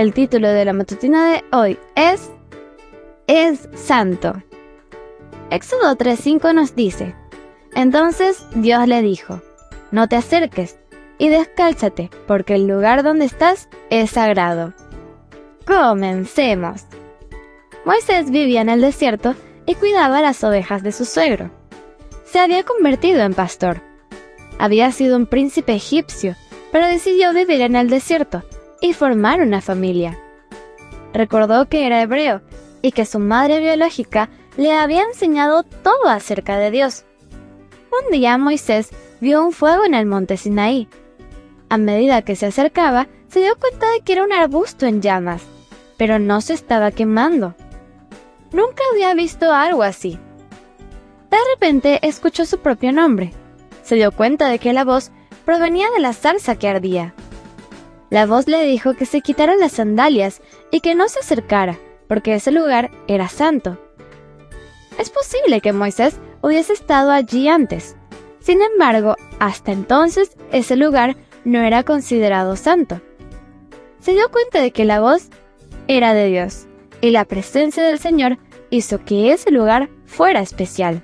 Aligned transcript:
El 0.00 0.14
título 0.14 0.48
de 0.48 0.64
la 0.64 0.72
matutina 0.72 1.30
de 1.30 1.44
hoy 1.52 1.78
es 1.94 2.30
Es 3.26 3.68
Santo. 3.74 4.32
Éxodo 5.50 5.94
3.5 5.94 6.54
nos 6.54 6.74
dice, 6.74 7.14
Entonces 7.74 8.42
Dios 8.54 8.88
le 8.88 9.02
dijo, 9.02 9.42
No 9.90 10.08
te 10.08 10.16
acerques 10.16 10.78
y 11.18 11.28
descálzate, 11.28 12.08
porque 12.26 12.54
el 12.54 12.66
lugar 12.66 13.02
donde 13.02 13.26
estás 13.26 13.68
es 13.90 14.12
sagrado. 14.12 14.72
Comencemos. 15.66 16.86
Moisés 17.84 18.30
vivía 18.30 18.62
en 18.62 18.70
el 18.70 18.80
desierto 18.80 19.34
y 19.66 19.74
cuidaba 19.74 20.22
las 20.22 20.42
ovejas 20.42 20.82
de 20.82 20.92
su 20.92 21.04
suegro. 21.04 21.50
Se 22.24 22.38
había 22.38 22.62
convertido 22.62 23.20
en 23.20 23.34
pastor. 23.34 23.82
Había 24.58 24.92
sido 24.92 25.18
un 25.18 25.26
príncipe 25.26 25.74
egipcio, 25.74 26.36
pero 26.72 26.86
decidió 26.86 27.34
vivir 27.34 27.60
en 27.60 27.76
el 27.76 27.90
desierto 27.90 28.42
y 28.80 28.92
formar 28.92 29.40
una 29.40 29.60
familia. 29.60 30.18
Recordó 31.12 31.68
que 31.68 31.86
era 31.86 32.02
hebreo 32.02 32.42
y 32.82 32.92
que 32.92 33.04
su 33.04 33.18
madre 33.18 33.60
biológica 33.60 34.30
le 34.56 34.72
había 34.72 35.02
enseñado 35.02 35.62
todo 35.62 36.08
acerca 36.08 36.58
de 36.58 36.70
Dios. 36.70 37.04
Un 38.04 38.12
día 38.12 38.38
Moisés 38.38 38.90
vio 39.20 39.44
un 39.44 39.52
fuego 39.52 39.84
en 39.84 39.94
el 39.94 40.06
monte 40.06 40.36
Sinaí. 40.36 40.88
A 41.68 41.76
medida 41.76 42.22
que 42.22 42.36
se 42.36 42.46
acercaba, 42.46 43.08
se 43.28 43.40
dio 43.40 43.56
cuenta 43.58 43.90
de 43.90 44.00
que 44.00 44.12
era 44.12 44.24
un 44.24 44.32
arbusto 44.32 44.86
en 44.86 45.02
llamas, 45.02 45.42
pero 45.96 46.18
no 46.18 46.40
se 46.40 46.54
estaba 46.54 46.90
quemando. 46.90 47.54
Nunca 48.52 48.82
había 48.92 49.14
visto 49.14 49.52
algo 49.52 49.82
así. 49.82 50.18
De 51.30 51.36
repente 51.54 52.00
escuchó 52.02 52.44
su 52.44 52.58
propio 52.58 52.90
nombre. 52.90 53.32
Se 53.84 53.94
dio 53.94 54.10
cuenta 54.10 54.48
de 54.48 54.58
que 54.58 54.72
la 54.72 54.84
voz 54.84 55.12
provenía 55.44 55.88
de 55.90 56.00
la 56.00 56.12
salsa 56.12 56.56
que 56.56 56.68
ardía. 56.68 57.14
La 58.10 58.26
voz 58.26 58.48
le 58.48 58.64
dijo 58.64 58.94
que 58.94 59.06
se 59.06 59.20
quitara 59.20 59.54
las 59.54 59.72
sandalias 59.72 60.42
y 60.72 60.80
que 60.80 60.96
no 60.96 61.08
se 61.08 61.20
acercara, 61.20 61.78
porque 62.08 62.34
ese 62.34 62.50
lugar 62.50 62.90
era 63.06 63.28
santo. 63.28 63.78
Es 64.98 65.10
posible 65.10 65.60
que 65.60 65.72
Moisés 65.72 66.18
hubiese 66.42 66.72
estado 66.72 67.12
allí 67.12 67.48
antes. 67.48 67.96
Sin 68.40 68.60
embargo, 68.62 69.16
hasta 69.38 69.70
entonces 69.70 70.36
ese 70.50 70.76
lugar 70.76 71.16
no 71.44 71.60
era 71.60 71.84
considerado 71.84 72.56
santo. 72.56 73.00
Se 74.00 74.12
dio 74.12 74.28
cuenta 74.30 74.60
de 74.60 74.72
que 74.72 74.84
la 74.84 75.00
voz 75.00 75.28
era 75.86 76.12
de 76.12 76.26
Dios, 76.26 76.66
y 77.00 77.10
la 77.10 77.24
presencia 77.24 77.84
del 77.84 78.00
Señor 78.00 78.38
hizo 78.70 79.04
que 79.04 79.32
ese 79.32 79.52
lugar 79.52 79.88
fuera 80.04 80.40
especial. 80.40 81.02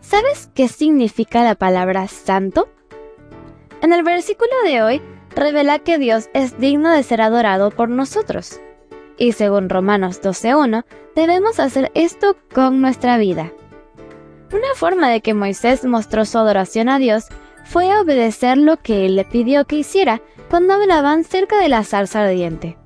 ¿Sabes 0.00 0.48
qué 0.54 0.68
significa 0.68 1.42
la 1.42 1.56
palabra 1.56 2.06
santo? 2.06 2.68
En 3.80 3.92
el 3.92 4.02
versículo 4.02 4.52
de 4.64 4.82
hoy 4.82 5.02
revela 5.34 5.78
que 5.78 5.98
Dios 5.98 6.28
es 6.34 6.58
digno 6.58 6.90
de 6.90 7.02
ser 7.02 7.20
adorado 7.20 7.70
por 7.70 7.88
nosotros. 7.88 8.60
Y 9.16 9.32
según 9.32 9.68
Romanos 9.68 10.22
12.1, 10.22 10.84
debemos 11.14 11.60
hacer 11.60 11.90
esto 11.94 12.36
con 12.52 12.80
nuestra 12.80 13.18
vida. 13.18 13.52
Una 14.52 14.74
forma 14.76 15.10
de 15.10 15.20
que 15.20 15.34
Moisés 15.34 15.84
mostró 15.84 16.24
su 16.24 16.38
adoración 16.38 16.88
a 16.88 16.98
Dios 16.98 17.26
fue 17.64 17.98
obedecer 17.98 18.58
lo 18.58 18.76
que 18.76 19.06
él 19.06 19.16
le 19.16 19.24
pidió 19.24 19.64
que 19.64 19.76
hiciera 19.76 20.20
cuando 20.50 20.74
hablaban 20.74 21.24
cerca 21.24 21.60
de 21.60 21.68
la 21.68 21.82
salsa 21.82 22.22
ardiente. 22.22 22.76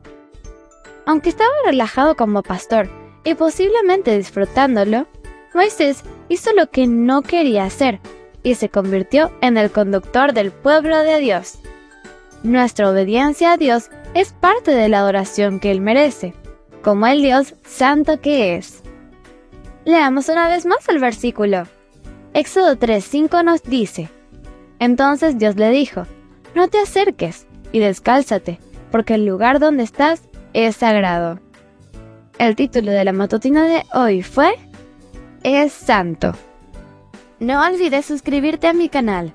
Aunque 1.04 1.30
estaba 1.30 1.50
relajado 1.64 2.16
como 2.16 2.42
pastor 2.42 2.88
y 3.24 3.34
posiblemente 3.34 4.16
disfrutándolo, 4.16 5.06
Moisés 5.54 6.04
hizo 6.28 6.52
lo 6.52 6.70
que 6.70 6.86
no 6.86 7.22
quería 7.22 7.64
hacer 7.64 8.00
y 8.42 8.54
se 8.54 8.68
convirtió 8.68 9.32
en 9.40 9.56
el 9.56 9.70
conductor 9.70 10.32
del 10.32 10.52
pueblo 10.52 10.98
de 10.98 11.18
Dios. 11.18 11.58
Nuestra 12.42 12.88
obediencia 12.88 13.52
a 13.52 13.56
Dios 13.56 13.90
es 14.14 14.32
parte 14.32 14.70
de 14.70 14.88
la 14.88 15.00
adoración 15.00 15.58
que 15.58 15.70
Él 15.70 15.80
merece, 15.80 16.34
como 16.82 17.06
el 17.06 17.20
Dios 17.20 17.54
santo 17.64 18.20
que 18.20 18.56
es. 18.56 18.82
Leamos 19.84 20.28
una 20.28 20.48
vez 20.48 20.64
más 20.64 20.88
el 20.88 21.00
versículo. 21.00 21.64
Éxodo 22.34 22.76
3:5 22.76 23.42
nos 23.44 23.62
dice, 23.62 24.08
Entonces 24.78 25.38
Dios 25.38 25.56
le 25.56 25.70
dijo, 25.70 26.06
No 26.54 26.68
te 26.68 26.78
acerques 26.78 27.46
y 27.72 27.80
descálzate, 27.80 28.60
porque 28.92 29.14
el 29.14 29.24
lugar 29.26 29.58
donde 29.58 29.82
estás 29.82 30.22
es 30.52 30.76
sagrado. 30.76 31.40
El 32.38 32.54
título 32.54 32.92
de 32.92 33.04
la 33.04 33.12
matutina 33.12 33.64
de 33.64 33.82
hoy 33.92 34.22
fue 34.22 34.54
Es 35.42 35.72
Santo. 35.72 36.34
No 37.40 37.64
olvides 37.66 38.06
suscribirte 38.06 38.68
a 38.68 38.72
mi 38.72 38.88
canal. 38.88 39.34